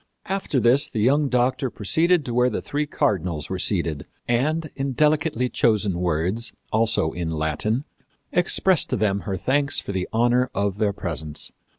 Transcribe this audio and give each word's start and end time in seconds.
After 0.25 0.59
this 0.59 0.89
the 0.89 0.99
young 0.99 1.29
doctor 1.29 1.69
proceeded 1.69 2.25
to 2.25 2.33
where 2.33 2.49
the 2.49 2.59
three 2.59 2.87
cardinals 2.87 3.51
were 3.51 3.59
seated, 3.59 4.07
and 4.27 4.71
in 4.75 4.93
delicately 4.93 5.47
chosen 5.47 5.99
words, 5.99 6.53
also 6.71 7.11
in 7.11 7.29
Latin, 7.29 7.83
expressed 8.31 8.89
to 8.89 8.95
them 8.95 9.19
her 9.29 9.37
thanks 9.37 9.79
for 9.79 9.91
the 9.91 10.09
honor 10.11 10.49
of 10.55 10.79
their 10.79 10.91
presence. 10.91 11.51